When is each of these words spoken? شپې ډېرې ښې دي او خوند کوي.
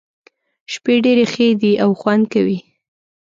شپې 0.73 0.95
ډېرې 1.05 1.25
ښې 1.33 1.47
دي 1.61 1.73
او 1.83 1.89
خوند 1.99 2.23
کوي. 2.33 2.57